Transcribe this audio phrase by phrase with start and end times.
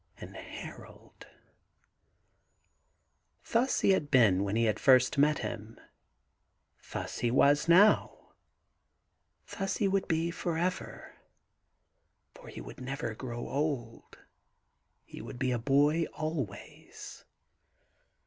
[0.19, 1.27] And Harold!.•.
[3.51, 5.79] Thus he had been when he had first met him;
[6.91, 8.33] thus he was now;
[9.59, 11.07] thus he would be for everl
[12.33, 14.17] For he would never grow old—
[15.05, 17.23] he would be a boy always.